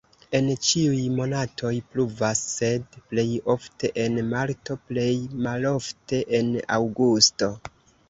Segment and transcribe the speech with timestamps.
[0.37, 5.09] En ĉiuj monatoj pluvas, sed plej ofte en marto, plej
[5.47, 7.57] malofte en aŭgusto.